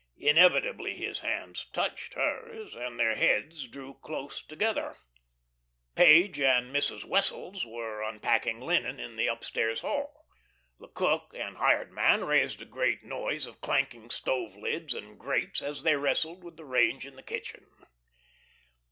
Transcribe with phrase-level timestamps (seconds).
[0.17, 4.97] Inevitably his hands touched hers, and their heads drew close together.
[5.93, 7.05] Page and Mrs.
[7.05, 10.25] Wessels were unpacking linen in the upstairs hall.
[10.79, 15.61] The cook and hired man raised a great noise of clanking stove lids and grates
[15.61, 17.67] as they wrestled with the range in the kitchen.